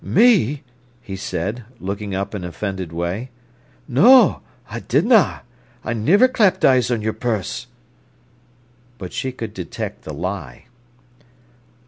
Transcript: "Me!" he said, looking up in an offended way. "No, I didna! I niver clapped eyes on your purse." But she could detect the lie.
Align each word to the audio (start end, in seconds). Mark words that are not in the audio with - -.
"Me!" 0.03 0.63
he 0.99 1.15
said, 1.15 1.63
looking 1.79 2.15
up 2.15 2.33
in 2.33 2.41
an 2.43 2.49
offended 2.49 2.91
way. 2.91 3.29
"No, 3.87 4.41
I 4.71 4.79
didna! 4.79 5.43
I 5.83 5.93
niver 5.93 6.27
clapped 6.27 6.65
eyes 6.65 6.89
on 6.89 7.03
your 7.03 7.13
purse." 7.13 7.67
But 8.97 9.13
she 9.13 9.31
could 9.31 9.53
detect 9.53 10.01
the 10.01 10.13
lie. 10.15 10.65